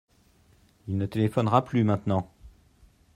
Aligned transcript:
Il 0.87 0.97
ne 0.97 1.05
téléphonera 1.05 1.63
plus 1.63 1.83
maintenant. 1.83 2.27